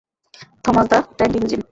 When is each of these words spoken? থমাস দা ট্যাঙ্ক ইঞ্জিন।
থমাস 0.63 0.85
দা 0.91 0.97
ট্যাঙ্ক 1.17 1.33
ইঞ্জিন। 1.39 1.61